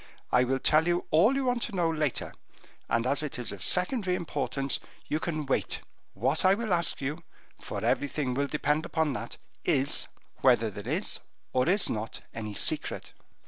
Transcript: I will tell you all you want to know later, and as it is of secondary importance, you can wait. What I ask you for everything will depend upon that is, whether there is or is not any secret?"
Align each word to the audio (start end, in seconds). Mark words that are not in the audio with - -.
I 0.31 0.45
will 0.45 0.57
tell 0.57 0.87
you 0.87 1.05
all 1.11 1.35
you 1.35 1.45
want 1.45 1.61
to 1.61 1.75
know 1.75 1.87
later, 1.87 2.33
and 2.89 3.05
as 3.05 3.21
it 3.21 3.37
is 3.37 3.51
of 3.51 3.61
secondary 3.61 4.15
importance, 4.15 4.79
you 5.05 5.19
can 5.19 5.45
wait. 5.45 5.81
What 6.15 6.43
I 6.43 6.53
ask 6.53 7.01
you 7.01 7.23
for 7.59 7.85
everything 7.85 8.33
will 8.33 8.47
depend 8.47 8.83
upon 8.83 9.13
that 9.13 9.37
is, 9.63 10.07
whether 10.37 10.71
there 10.71 10.91
is 10.91 11.19
or 11.53 11.69
is 11.69 11.87
not 11.87 12.21
any 12.33 12.55
secret?" 12.55 13.13